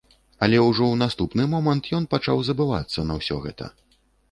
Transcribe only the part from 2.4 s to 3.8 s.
забывацца на ўсё гэта.